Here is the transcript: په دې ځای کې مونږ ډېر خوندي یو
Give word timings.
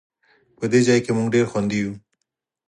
په 0.57 0.65
دې 0.71 0.79
ځای 0.87 0.99
کې 1.05 1.11
مونږ 1.17 1.27
ډېر 1.35 1.45
خوندي 1.51 1.77
یو 1.83 1.91